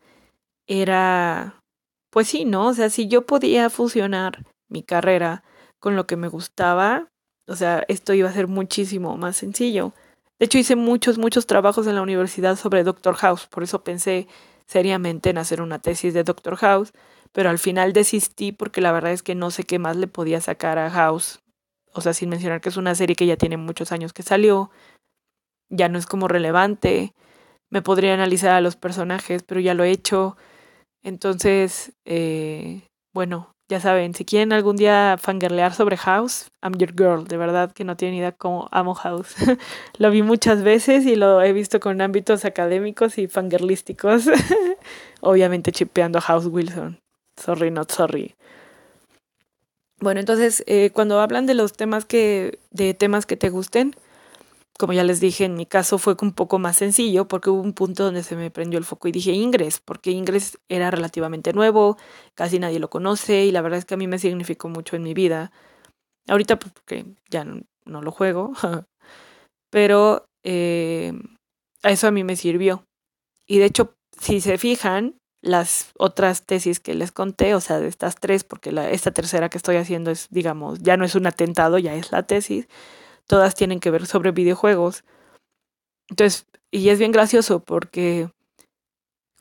[0.67, 1.61] era,
[2.09, 2.67] pues sí, ¿no?
[2.67, 5.43] O sea, si yo podía fusionar mi carrera
[5.79, 7.07] con lo que me gustaba,
[7.47, 9.93] o sea, esto iba a ser muchísimo más sencillo.
[10.39, 14.27] De hecho, hice muchos, muchos trabajos en la universidad sobre Doctor House, por eso pensé
[14.67, 16.93] seriamente en hacer una tesis de Doctor House,
[17.31, 20.41] pero al final desistí porque la verdad es que no sé qué más le podía
[20.41, 21.39] sacar a House.
[21.93, 24.71] O sea, sin mencionar que es una serie que ya tiene muchos años que salió,
[25.69, 27.13] ya no es como relevante.
[27.69, 30.37] Me podría analizar a los personajes, pero ya lo he hecho.
[31.03, 32.81] Entonces, eh,
[33.13, 37.27] bueno, ya saben, si quieren algún día fangirlear sobre House, I'm your girl.
[37.27, 39.35] De verdad que no tienen idea cómo amo House.
[39.99, 44.25] lo vi muchas veces y lo he visto con ámbitos académicos y fangirlísticos.
[45.21, 46.99] Obviamente chipeando a House Wilson.
[47.39, 48.35] Sorry, not sorry.
[50.01, 53.95] Bueno, entonces, eh, cuando hablan de los temas que, de temas que te gusten,
[54.77, 57.73] como ya les dije, en mi caso fue un poco más sencillo porque hubo un
[57.73, 61.97] punto donde se me prendió el foco y dije Ingres, porque Ingres era relativamente nuevo,
[62.33, 65.03] casi nadie lo conoce y la verdad es que a mí me significó mucho en
[65.03, 65.51] mi vida.
[66.27, 68.53] Ahorita pues, porque ya no, lo juego,
[69.69, 71.13] pero eh,
[71.83, 72.85] eso a mí me sirvió.
[73.47, 77.87] Y de hecho, si se fijan, las otras tesis que les conté, o sea, de
[77.87, 81.27] estas tres, porque la, esta tercera que estoy haciendo es, digamos, ya no es un
[81.27, 82.67] atentado, ya es la tesis
[83.29, 85.03] todas tienen que ver sobre videojuegos.
[86.09, 88.31] Entonces, y es bien gracioso porque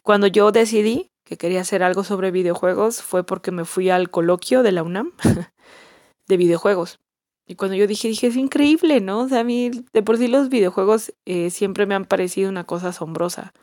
[0.03, 4.63] cuando yo decidí que quería hacer algo sobre videojuegos fue porque me fui al coloquio
[4.63, 5.13] de la UNAM
[6.29, 7.01] de videojuegos.
[7.47, 9.21] Y cuando yo dije, dije, es increíble, ¿no?
[9.21, 12.65] O sea, a mí de por sí los videojuegos eh, siempre me han parecido una
[12.65, 13.55] cosa asombrosa.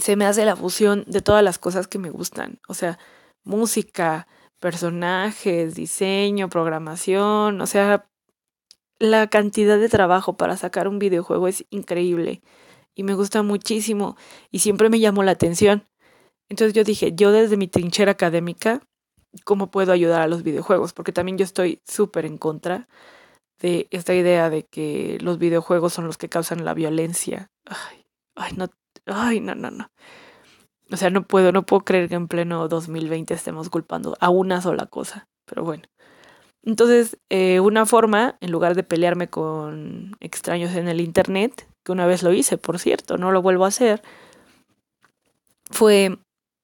[0.00, 2.58] Se me hace la fusión de todas las cosas que me gustan.
[2.68, 2.98] O sea,
[3.44, 4.26] música,
[4.58, 8.08] personajes, diseño, programación, o sea,
[8.98, 12.42] la cantidad de trabajo para sacar un videojuego es increíble
[12.94, 14.16] y me gusta muchísimo
[14.50, 15.88] y siempre me llamó la atención.
[16.48, 18.82] Entonces yo dije, yo desde mi trinchera académica,
[19.44, 20.92] ¿cómo puedo ayudar a los videojuegos?
[20.92, 22.88] Porque también yo estoy súper en contra
[23.58, 27.50] de esta idea de que los videojuegos son los que causan la violencia.
[27.66, 28.68] Ay, ay, no,
[29.14, 29.90] ay, no, no, no.
[30.92, 34.60] O sea, no puedo, no puedo creer que en pleno 2020 estemos culpando a una
[34.60, 35.28] sola cosa.
[35.44, 35.84] Pero bueno.
[36.62, 42.06] Entonces, eh, una forma, en lugar de pelearme con extraños en el Internet, que una
[42.06, 44.02] vez lo hice, por cierto, no lo vuelvo a hacer,
[45.70, 46.18] fue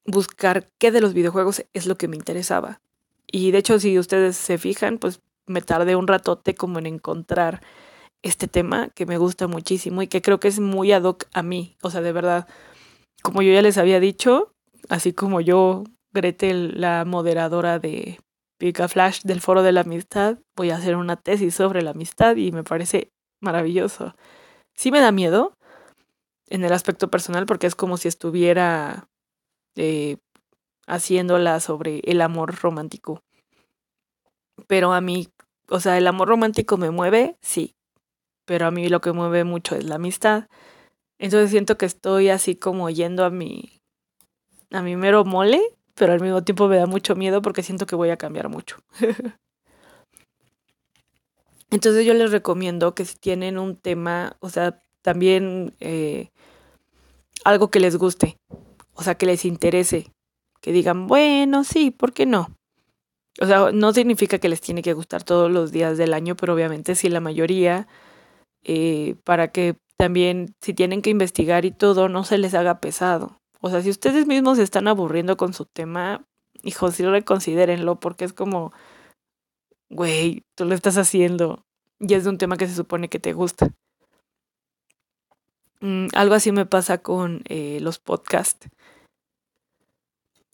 [0.04, 2.80] buscar qué de los videojuegos es lo que me interesaba.
[3.26, 7.62] Y de hecho, si ustedes se fijan, pues me tardé un ratote como en encontrar
[8.22, 11.42] este tema que me gusta muchísimo y que creo que es muy ad hoc a
[11.42, 11.76] mí.
[11.82, 12.48] O sea, de verdad,
[13.22, 14.52] como yo ya les había dicho,
[14.88, 18.18] así como yo, Gretel, la moderadora de
[18.58, 22.36] Pica Flash del Foro de la Amistad, voy a hacer una tesis sobre la amistad
[22.36, 24.14] y me parece maravilloso.
[24.74, 25.54] Sí me da miedo
[26.48, 29.08] en el aspecto personal porque es como si estuviera
[29.76, 30.16] eh,
[30.86, 33.20] haciéndola sobre el amor romántico.
[34.66, 35.28] Pero a mí,
[35.68, 37.75] o sea, el amor romántico me mueve, sí.
[38.46, 40.48] Pero a mí lo que mueve mucho es la amistad.
[41.18, 43.82] Entonces siento que estoy así como yendo a mi,
[44.70, 45.60] a mero mole,
[45.94, 48.78] pero al mismo tiempo me da mucho miedo porque siento que voy a cambiar mucho.
[51.70, 56.30] Entonces yo les recomiendo que si tienen un tema, o sea, también eh,
[57.44, 58.38] algo que les guste,
[58.94, 60.12] o sea, que les interese,
[60.60, 62.56] que digan, bueno, sí, ¿por qué no?
[63.40, 66.54] O sea, no significa que les tiene que gustar todos los días del año, pero
[66.54, 67.88] obviamente sí la mayoría,
[68.68, 73.38] eh, para que también si tienen que investigar y todo, no se les haga pesado.
[73.60, 76.26] O sea, si ustedes mismos se están aburriendo con su tema,
[76.64, 78.72] hijo, sí reconsidérenlo, porque es como,
[79.88, 81.64] güey, tú lo estás haciendo
[82.00, 83.70] y es de un tema que se supone que te gusta.
[85.80, 88.68] Mm, algo así me pasa con eh, los podcasts.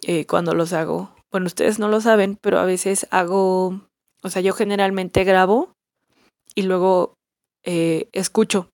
[0.02, 1.14] Eh, cuando los hago.
[1.30, 3.88] Bueno, ustedes no lo saben, pero a veces hago,
[4.22, 5.72] o sea, yo generalmente grabo
[6.54, 7.14] y luego
[7.64, 8.68] eh, escucho.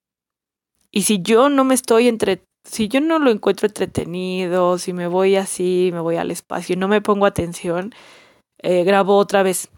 [0.90, 5.07] Y si yo no me estoy entre, si yo no lo encuentro entretenido, si me
[5.07, 7.92] voy así, me voy al espacio y no me pongo atención,
[8.62, 9.70] grabo otra vez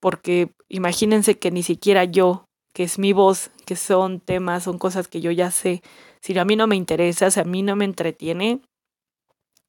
[0.00, 5.08] porque imagínense que ni siquiera yo, que es mi voz, que son temas, son cosas
[5.08, 5.82] que yo ya sé,
[6.22, 8.62] si a mí no me interesa, si a mí no me entretiene,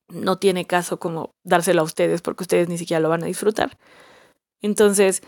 [0.08, 3.78] no tiene caso como dárselo a ustedes porque ustedes ni siquiera lo van a disfrutar.
[4.62, 5.22] Entonces,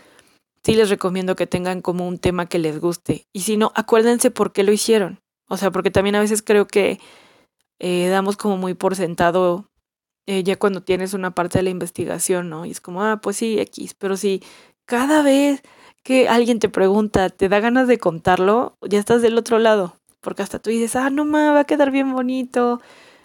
[0.64, 3.28] sí les recomiendo que tengan como un tema que les guste.
[3.32, 5.20] Y si no, acuérdense por qué lo hicieron.
[5.48, 6.98] O sea, porque también a veces creo que
[7.78, 9.70] eh, damos como muy por sentado
[10.26, 12.64] eh, ya cuando tienes una parte de la investigación, ¿no?
[12.64, 13.94] Y es como, ah, pues sí, X.
[13.94, 14.42] Pero si
[14.86, 15.62] cada vez
[16.02, 19.96] que alguien te pregunta, te da ganas de contarlo, ya estás del otro lado.
[20.20, 22.80] Porque hasta tú dices, ah, no ma, va a quedar bien bonito.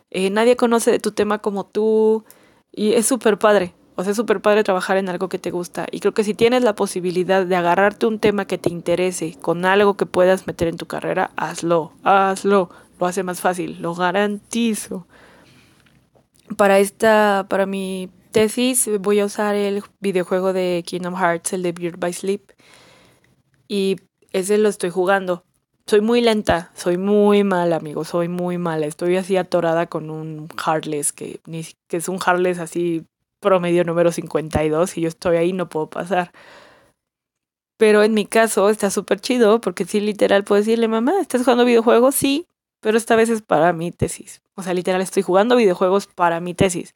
[0.09, 2.25] Eh, nadie conoce de tu tema como tú.
[2.71, 3.73] Y es súper padre.
[3.99, 5.85] O sea, es súper padre trabajar en algo que te gusta.
[5.91, 9.65] Y creo que si tienes la posibilidad de agarrarte un tema que te interese con
[9.65, 12.69] algo que puedas meter en tu carrera, hazlo, hazlo.
[12.97, 15.05] Lo hace más fácil, lo garantizo.
[16.55, 21.73] Para esta, para mi tesis voy a usar el videojuego de Kingdom Hearts, el de
[21.73, 22.53] Beard by Sleep.
[23.67, 23.97] Y
[24.31, 25.43] ese lo estoy jugando.
[25.87, 28.85] Soy muy lenta, soy muy mala, amigo, soy muy mala.
[28.85, 31.41] Estoy así atorada con un Heartless, que,
[31.89, 33.05] que es un Heartless así
[33.39, 36.31] promedio número 52 y yo estoy ahí no puedo pasar.
[37.77, 41.63] Pero en mi caso está súper chido porque sí, literal, puedo decirle, mamá, ¿estás jugando
[41.65, 42.13] videojuegos?
[42.13, 42.45] Sí,
[42.81, 44.41] pero esta vez es para mi tesis.
[44.55, 46.93] O sea, literal, estoy jugando videojuegos para mi tesis.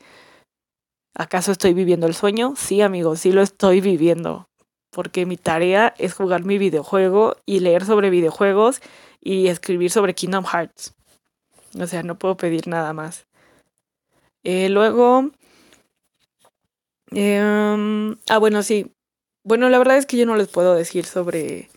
[1.16, 2.56] ¿Acaso estoy viviendo el sueño?
[2.58, 4.50] Sí, amigos, sí lo estoy viviendo.
[4.92, 8.82] Porque mi tarea es jugar mi videojuego y leer sobre videojuegos
[9.22, 10.94] y escribir sobre Kingdom Hearts.
[11.80, 13.26] O sea, no puedo pedir nada más.
[14.44, 15.32] Eh, luego...
[17.16, 18.92] Em, ah, bueno, sí.
[19.46, 21.70] Bueno, la verdad es que yo no les puedo decir sobre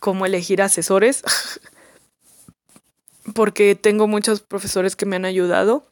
[0.00, 1.22] cómo elegir asesores.
[3.34, 5.86] porque tengo muchos profesores que me han ayudado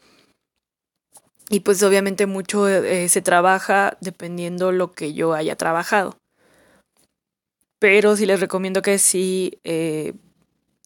[1.49, 6.17] y pues obviamente mucho eh, se trabaja dependiendo lo que yo haya trabajado.
[7.79, 10.15] Pero sí les recomiendo que sí eh,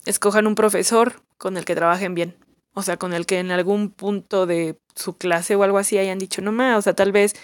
[0.05, 2.37] escojan un profesor con el que trabajen bien.
[2.75, 6.19] O sea, con el que en algún punto de su clase o algo así hayan
[6.19, 7.35] dicho, no más, o sea, tal vez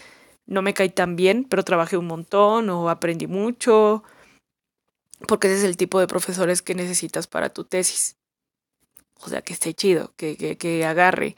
[0.47, 4.03] no me caí tan bien, pero trabajé un montón o aprendí mucho.
[5.27, 8.17] Porque ese es el tipo de profesores que necesitas para tu tesis.
[9.21, 11.35] O sea, que esté chido, que, que, que agarre.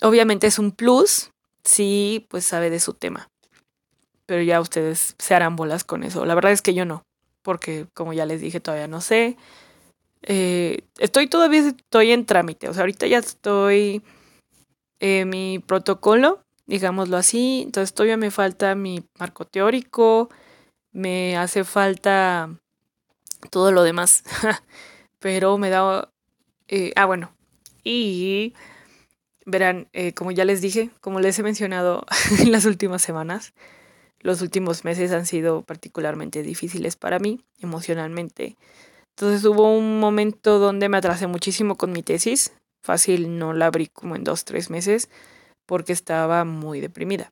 [0.00, 1.30] Obviamente es un plus
[1.64, 3.28] si pues sabe de su tema.
[4.26, 6.24] Pero ya ustedes se harán bolas con eso.
[6.24, 7.02] La verdad es que yo no,
[7.42, 9.36] porque como ya les dije, todavía no sé.
[10.22, 12.68] Eh, estoy todavía estoy en trámite.
[12.68, 14.02] O sea, ahorita ya estoy
[15.00, 17.62] en mi protocolo, digámoslo así.
[17.64, 20.28] Entonces todavía me falta mi marco teórico,
[20.92, 22.50] me hace falta
[23.50, 24.22] todo lo demás.
[25.18, 26.12] Pero me da...
[26.68, 27.32] Eh, ah, bueno.
[27.82, 28.54] Y
[29.44, 32.06] Verán, eh, como ya les dije, como les he mencionado
[32.38, 33.54] en las últimas semanas,
[34.20, 38.56] los últimos meses han sido particularmente difíciles para mí emocionalmente.
[39.16, 42.52] Entonces hubo un momento donde me atrasé muchísimo con mi tesis.
[42.84, 45.08] Fácil, no la abrí como en dos, tres meses
[45.68, 47.30] porque estaba muy deprimida.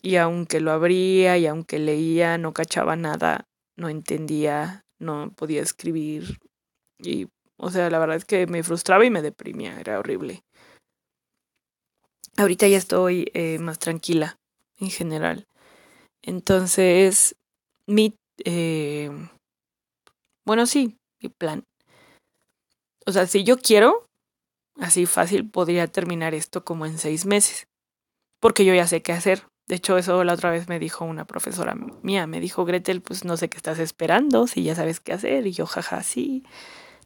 [0.00, 3.44] Y aunque lo abría y aunque leía, no cachaba nada,
[3.76, 6.38] no entendía, no podía escribir.
[6.98, 10.42] Y, o sea, la verdad es que me frustraba y me deprimía, era horrible.
[12.36, 14.38] Ahorita ya estoy eh, más tranquila
[14.78, 15.46] en general.
[16.22, 17.34] Entonces,
[17.86, 18.14] mi...
[18.44, 19.10] Eh,
[20.46, 21.64] bueno, sí, mi plan.
[23.06, 24.06] O sea, si yo quiero,
[24.76, 27.66] así fácil podría terminar esto como en seis meses.
[28.42, 29.44] Porque yo ya sé qué hacer.
[29.68, 33.24] De hecho, eso la otra vez me dijo una profesora mía, me dijo, Gretel, pues
[33.24, 35.46] no sé qué estás esperando, si ya sabes qué hacer.
[35.46, 36.42] Y yo, jaja, sí.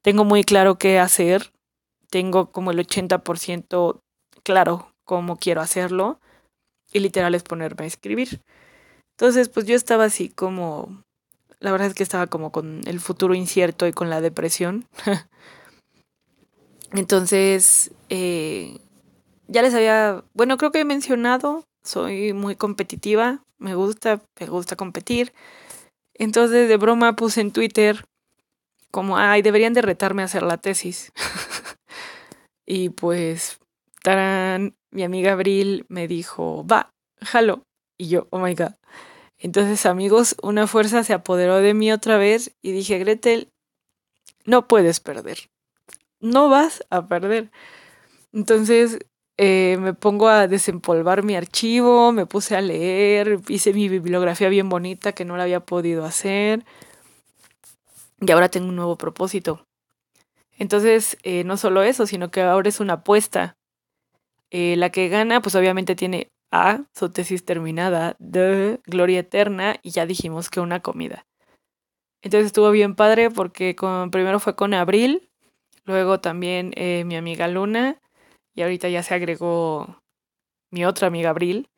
[0.00, 1.52] Tengo muy claro qué hacer.
[2.08, 4.00] Tengo como el 80%
[4.44, 6.20] claro cómo quiero hacerlo.
[6.90, 8.40] Y literal es ponerme a escribir.
[9.18, 11.02] Entonces, pues yo estaba así como,
[11.60, 14.86] la verdad es que estaba como con el futuro incierto y con la depresión.
[16.92, 18.78] Entonces, eh,
[19.48, 24.76] ya les había, bueno, creo que he mencionado, soy muy competitiva, me gusta, me gusta
[24.76, 25.32] competir.
[26.14, 28.04] Entonces, de broma puse en Twitter
[28.90, 31.12] como, ay, deberían de retarme a hacer la tesis.
[32.66, 33.58] y pues,
[34.02, 37.62] tarán, mi amiga Abril me dijo, va, jalo.
[37.98, 38.72] Y yo, oh my god.
[39.38, 43.50] Entonces, amigos, una fuerza se apoderó de mí otra vez y dije, Gretel,
[44.44, 45.50] no puedes perder.
[46.20, 47.50] No vas a perder.
[48.32, 48.98] Entonces,
[49.38, 54.70] eh, me pongo a desempolvar mi archivo, me puse a leer, hice mi bibliografía bien
[54.70, 56.64] bonita que no la había podido hacer.
[58.20, 59.66] Y ahora tengo un nuevo propósito.
[60.58, 63.56] Entonces, eh, no solo eso, sino que ahora es una apuesta.
[64.50, 69.90] Eh, la que gana, pues obviamente tiene a su tesis terminada de Gloria Eterna y
[69.90, 71.26] ya dijimos que una comida.
[72.22, 75.28] Entonces estuvo bien padre porque con, primero fue con Abril,
[75.84, 76.72] luego también
[77.06, 78.00] mi amiga Luna
[78.56, 80.00] y ahorita ya se agregó
[80.72, 81.68] mi otra amiga Abril.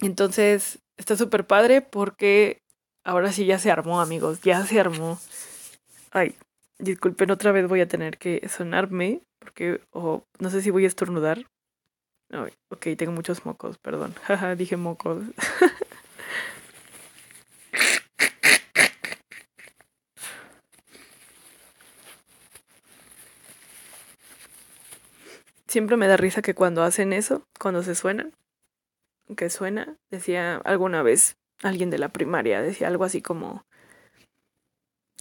[0.00, 2.62] Entonces está súper padre porque
[3.04, 5.20] ahora sí ya se armó amigos, ya se armó.
[6.10, 6.34] Ay,
[6.80, 11.44] disculpen otra vez voy a tener que sonarme porque no sé si voy a estornudar
[12.70, 14.14] ok, tengo muchos mocos, perdón.
[14.56, 15.22] dije mocos.
[25.68, 28.32] Siempre me da risa que cuando hacen eso, cuando se suenan,
[29.36, 33.66] que suena, decía alguna vez alguien de la primaria, decía algo así como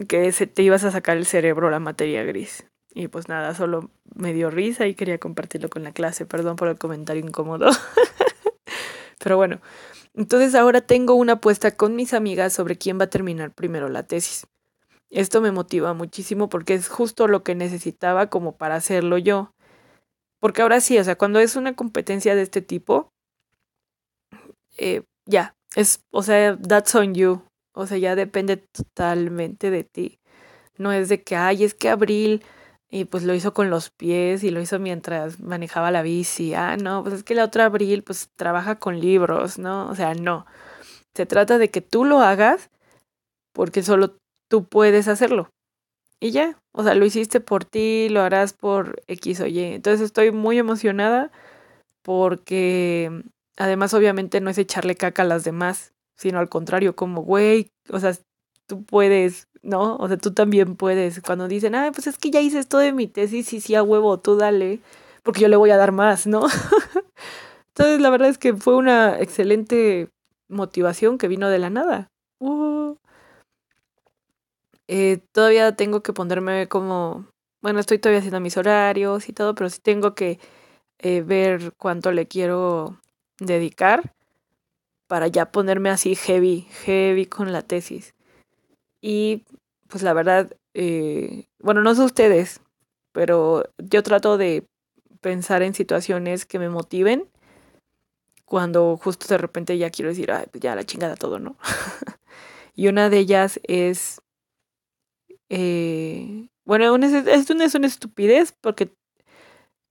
[0.08, 2.66] que se te ibas a sacar el cerebro la materia gris.
[2.94, 6.26] Y pues nada, solo me dio risa y quería compartirlo con la clase.
[6.26, 7.70] Perdón por el comentario incómodo.
[9.20, 9.60] Pero bueno,
[10.14, 14.04] entonces ahora tengo una apuesta con mis amigas sobre quién va a terminar primero la
[14.04, 14.48] tesis.
[15.10, 19.54] Esto me motiva muchísimo porque es justo lo que necesitaba como para hacerlo yo.
[20.40, 23.10] Porque ahora sí, o sea, cuando es una competencia de este tipo,
[24.78, 27.42] eh, ya, es, o sea, that's on you.
[27.74, 30.20] O sea, ya depende totalmente de ti.
[30.78, 32.44] No es de que, ay, es que Abril
[32.90, 36.54] y pues lo hizo con los pies y lo hizo mientras manejaba la bici.
[36.54, 39.90] Ah, no, pues es que la otra Abril pues trabaja con libros, ¿no?
[39.90, 40.46] O sea, no.
[41.16, 42.70] Se trata de que tú lo hagas
[43.54, 44.18] porque solo
[44.50, 45.50] tú puedes hacerlo.
[46.20, 49.60] Y ya, o sea, lo hiciste por ti, lo harás por X o Y.
[49.60, 51.32] Entonces estoy muy emocionada
[52.02, 53.12] porque
[53.58, 58.00] además obviamente no es echarle caca a las demás, sino al contrario, como, güey, o
[58.00, 58.14] sea,
[58.68, 59.98] tú puedes, ¿no?
[59.98, 61.22] O sea, tú también puedes.
[61.22, 63.84] Cuando dicen, ay, pues es que ya hice esto de mi tesis y sí a
[63.84, 64.80] huevo, tú dale,
[65.24, 66.48] porque yo le voy a dar más, ¿no?
[67.70, 70.10] Entonces, la verdad es que fue una excelente
[70.50, 72.10] motivación que vino de la nada.
[72.40, 72.96] Uh.
[74.88, 77.28] Eh, todavía tengo que ponerme como,
[77.62, 80.40] bueno, estoy todavía haciendo mis horarios y todo, pero sí tengo que
[81.00, 83.00] eh, ver cuánto le quiero
[83.40, 84.14] dedicar
[85.08, 88.14] para ya ponerme así heavy, heavy con la tesis.
[89.02, 89.44] Y
[89.88, 92.62] pues la verdad, eh, bueno, no sé ustedes,
[93.14, 94.66] pero yo trato de
[95.22, 97.30] pensar en situaciones que me motiven
[98.46, 101.58] cuando justo de repente ya quiero decir, Ay, pues ya la chingada todo, ¿no?
[102.76, 104.22] y una de ellas es,
[105.50, 108.94] eh, bueno, esto no es una estupidez porque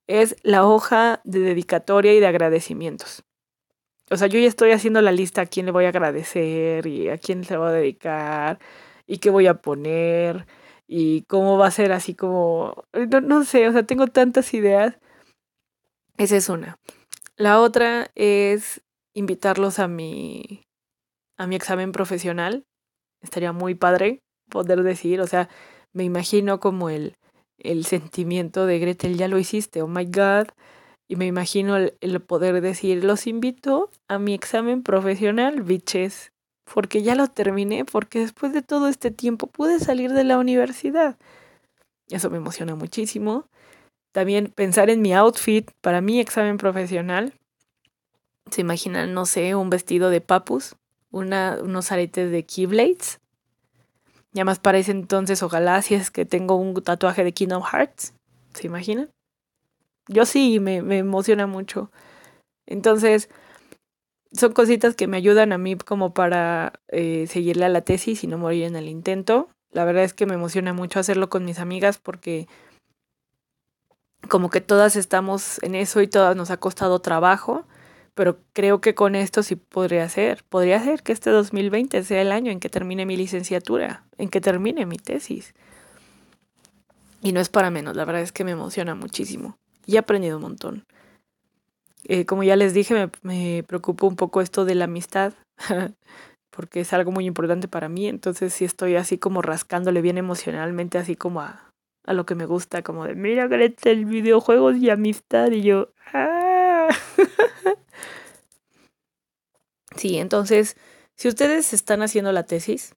[0.06, 3.24] es la hoja de dedicatoria y de agradecimientos.
[4.10, 7.08] O sea, yo ya estoy haciendo la lista a quién le voy a agradecer y
[7.08, 8.60] a quién se va a dedicar
[9.06, 10.46] y qué voy a poner
[10.86, 14.98] y cómo va a ser así como, no, no sé, o sea, tengo tantas ideas.
[16.18, 16.78] Esa es una.
[17.36, 18.82] La otra es
[19.14, 20.62] invitarlos a mi,
[21.36, 22.64] a mi examen profesional.
[23.22, 25.48] Estaría muy padre poder decir, o sea,
[25.92, 27.16] me imagino como el,
[27.58, 30.48] el sentimiento de Gretel, ya lo hiciste, oh my god.
[31.08, 36.32] Y me imagino el, el poder decir, los invito a mi examen profesional, bitches
[36.72, 41.16] porque ya lo terminé, porque después de todo este tiempo pude salir de la universidad.
[42.08, 43.46] Eso me emociona muchísimo.
[44.12, 47.34] También pensar en mi outfit para mi examen profesional.
[48.50, 50.76] Se imaginan, no sé, un vestido de papus,
[51.10, 53.20] una, unos aretes de Keyblades.
[54.36, 58.12] Ya más para ese entonces, ojalá si es que tengo un tatuaje de Kingdom Hearts.
[58.52, 59.08] ¿Se imaginan?
[60.08, 61.90] Yo sí, me, me emociona mucho.
[62.66, 63.30] Entonces,
[64.32, 68.26] son cositas que me ayudan a mí como para eh, seguirle a la tesis y
[68.26, 69.48] no morir en el intento.
[69.72, 72.46] La verdad es que me emociona mucho hacerlo con mis amigas porque
[74.28, 77.64] como que todas estamos en eso y todas nos ha costado trabajo,
[78.16, 80.42] pero creo que con esto sí podría ser.
[80.48, 84.40] Podría ser que este 2020 sea el año en que termine mi licenciatura, en que
[84.40, 85.54] termine mi tesis.
[87.20, 89.58] Y no es para menos, la verdad es que me emociona muchísimo.
[89.84, 90.86] Y he aprendido un montón.
[92.04, 95.34] Eh, como ya les dije, me, me preocupa un poco esto de la amistad,
[96.50, 98.08] porque es algo muy importante para mí.
[98.08, 101.70] Entonces sí estoy así como rascándole bien emocionalmente, así como a,
[102.06, 105.50] a lo que me gusta, como de, mira, Greta, el videojuegos y amistad.
[105.50, 106.88] Y yo, ¡ah!
[109.96, 110.76] sí, entonces,
[111.16, 112.94] si ustedes están haciendo la tesis,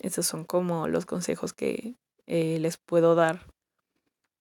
[0.00, 1.94] esos son como los consejos que
[2.26, 3.46] eh, les puedo dar.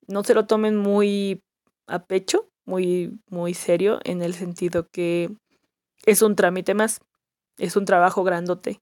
[0.07, 1.41] No se lo tomen muy
[1.88, 5.30] a pecho, muy, muy serio, en el sentido que
[6.05, 7.01] es un trámite más,
[7.57, 8.80] es un trabajo grandote.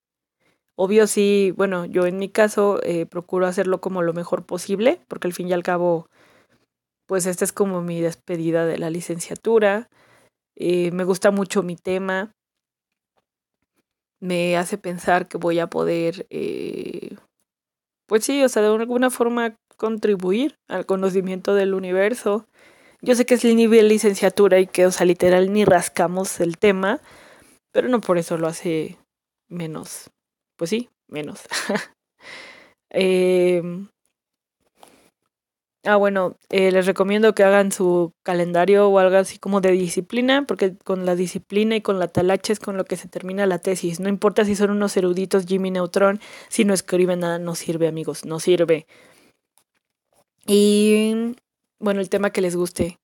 [0.76, 5.28] Obvio sí, bueno, yo en mi caso eh, procuro hacerlo como lo mejor posible, porque
[5.28, 6.08] al fin y al cabo,
[7.08, 9.90] pues esta es como mi despedida de la licenciatura.
[10.56, 12.32] Eh, me gusta mucho mi tema.
[14.20, 17.16] Me hace pensar que voy a poder, eh,
[18.08, 22.48] pues sí, o sea, de alguna forma contribuir al conocimiento del universo.
[23.02, 26.58] Yo sé que es el nivel licenciatura y que, o sea, literal ni rascamos el
[26.58, 27.00] tema,
[27.72, 28.98] pero no por eso lo hace
[29.50, 30.10] menos
[30.58, 31.44] pues sí, menos.
[32.90, 33.90] Em,
[35.88, 40.46] ah, bueno, eh, les recomiendo que hagan su calendario o algo así como de disciplina,
[40.46, 43.60] porque con la disciplina y con la talacha es con lo que se termina la
[43.60, 44.00] tesis.
[44.00, 46.20] No importa si son unos eruditos Jimmy Neutron,
[46.50, 48.86] si no escriben nada, no sirve, amigos, no sirve.
[50.46, 51.36] Y
[51.80, 53.00] bueno, el tema que les guste.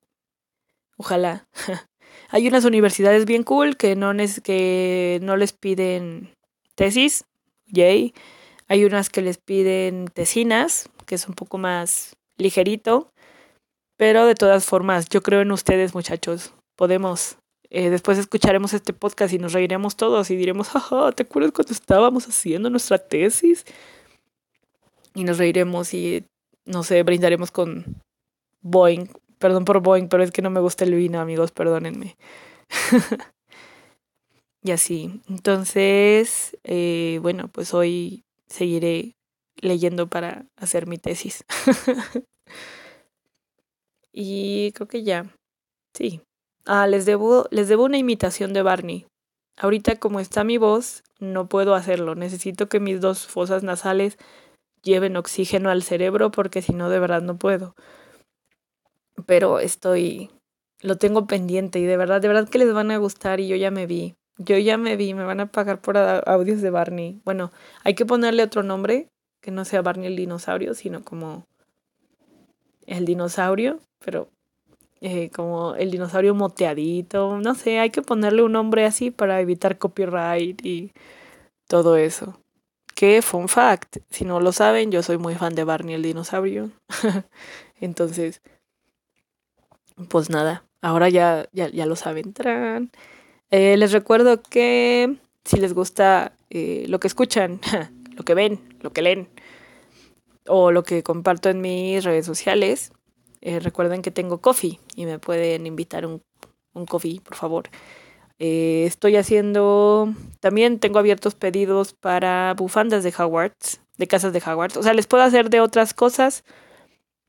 [0.98, 1.48] Ojalá.
[2.30, 4.12] Hay unas universidades bien cool que no,
[4.44, 6.36] que no les piden
[6.76, 7.26] tesis,
[7.68, 8.14] yay.
[8.68, 13.12] Hay unas que les piden tesinas, que es un poco más ligerito.
[13.98, 16.54] Pero de todas formas, yo creo en ustedes, muchachos.
[16.76, 17.38] Podemos.
[17.70, 21.74] Eh, después escucharemos este podcast y nos reiremos todos y diremos, jaja, ¿te acuerdas cuando
[21.74, 23.66] estábamos haciendo nuestra tesis?
[25.16, 26.26] Y nos reiremos y,
[26.66, 28.02] no sé, brindaremos con
[28.62, 29.10] Boeing.
[29.40, 32.16] Perdón por Boeing, pero es que no me gusta el vino, amigos, perdónenme.
[34.64, 35.22] Y así.
[35.28, 39.16] Entonces, eh, bueno, pues hoy seguiré
[39.64, 41.44] leyendo para hacer mi tesis.
[44.12, 45.26] y creo que ya.
[45.94, 46.22] Sí.
[46.66, 49.06] Ah, les debo, les debo una imitación de Barney.
[49.58, 52.16] Ahorita como está mi voz, no puedo hacerlo.
[52.16, 54.18] Necesito que mis dos fosas nasales
[54.84, 57.76] lleven oxígeno al cerebro porque si no, de verdad no puedo.
[59.26, 60.30] Pero estoy,
[60.82, 63.56] lo tengo pendiente y de verdad, de verdad que les van a gustar y yo
[63.56, 64.16] ya me vi.
[64.38, 67.22] Yo ya me vi, me van a pagar por audios de Barney.
[67.24, 67.52] Bueno,
[67.84, 69.10] hay que ponerle otro nombre,
[69.44, 71.46] que no sea Barney el dinosaurio, sino como
[72.88, 74.30] el dinosaurio, pero
[75.02, 77.38] eh, como el dinosaurio moteadito.
[77.40, 80.94] No sé, hay que ponerle un nombre así para evitar copyright y
[81.68, 82.40] todo eso.
[82.96, 86.72] Que fun fact, si no lo saben, yo soy muy fan de Barney el dinosaurio.
[87.82, 88.42] Entonces,
[90.08, 92.34] pues nada, ahora ya, ya, ya lo saben.
[93.52, 97.60] Eh, les recuerdo que si les gusta eh, lo que escuchan,
[98.16, 99.28] lo que ven, lo que leen
[100.48, 102.92] o lo que comparto en mis redes sociales,
[103.42, 106.22] eh, recuerden que tengo coffee y me pueden invitar un,
[106.74, 107.70] un coffee, por favor.
[108.40, 114.78] estoy haciendo, también tengo abiertos pedidos para bufandas de Hogwarts, de casas de Hogwarts.
[114.78, 116.44] O sea, les puedo hacer de otras cosas,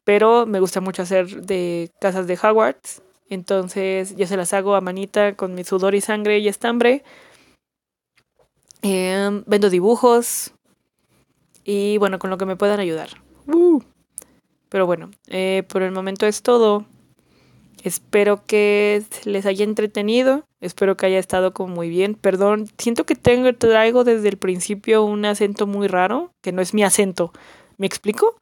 [0.04, 3.02] pero me gusta mucho hacer de casas de Hogwarts.
[3.28, 7.02] Entonces yo se las hago a manita con mi sudor y sangre y estambre.
[8.82, 10.52] Em, vendo dibujos
[11.64, 13.10] y bueno, con lo que me puedan ayudar.
[13.46, 13.80] Uh.
[14.68, 16.84] Pero bueno, eh, por el momento es todo.
[17.82, 20.44] Espero que les haya entretenido.
[20.60, 22.14] Espero que haya estado como muy bien.
[22.14, 26.74] Perdón, siento que tengo, traigo desde el principio un acento muy raro, que no es
[26.74, 27.32] mi acento.
[27.76, 28.36] ¿Me explico?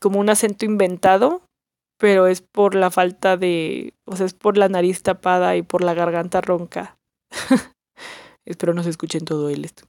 [0.00, 1.42] Como un acento inventado
[1.98, 5.82] pero es por la falta de, o sea, es por la nariz tapada y por
[5.82, 6.96] la garganta ronca.
[8.46, 9.84] Espero no se escuchen todo el esto.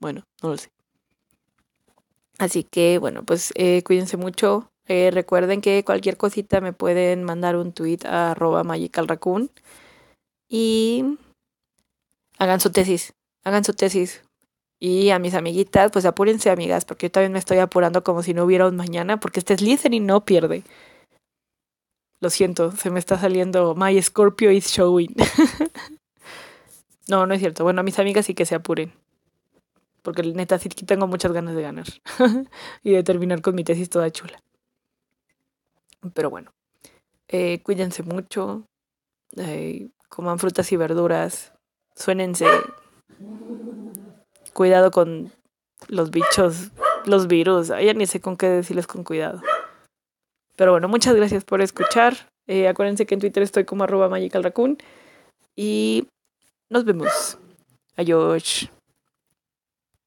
[0.00, 0.70] Bueno, no lo sé.
[2.38, 4.70] Así que, bueno, pues eh, cuídense mucho.
[4.86, 9.50] Eh, recuerden que cualquier cosita me pueden mandar un tweet a arroba magicalraccoon
[10.48, 11.16] y
[12.38, 13.14] hagan su tesis,
[13.44, 14.22] hagan su tesis.
[14.80, 18.34] Y a mis amiguitas, pues apúrense amigas, porque yo también me estoy apurando como si
[18.34, 20.62] no hubiera un mañana, porque este es y no pierde.
[22.20, 25.14] Lo siento, se me está saliendo My Scorpio is showing.
[27.08, 27.64] No, no es cierto.
[27.64, 28.92] Bueno, a mis amigas sí que se apuren.
[30.04, 31.86] Porque neta sí tengo muchas ganas de ganar.
[32.82, 34.38] y de terminar con mi tesis toda chula.
[36.12, 36.52] Pero bueno.
[37.28, 38.66] Eh, cuídense mucho.
[39.38, 41.54] Eh, coman frutas y verduras.
[41.96, 42.46] Suénense.
[44.52, 45.32] Cuidado con
[45.88, 46.70] los bichos,
[47.06, 47.68] los virus.
[47.68, 49.40] Ya ni sé con qué decirles con cuidado.
[50.54, 52.28] Pero bueno, muchas gracias por escuchar.
[52.46, 54.20] Eh, acuérdense que en Twitter estoy como arroba.
[55.56, 56.06] Y
[56.68, 57.38] nos vemos.
[57.96, 58.70] Adiós.